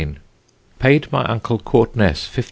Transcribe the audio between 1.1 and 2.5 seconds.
my uncle Courtness 15_d.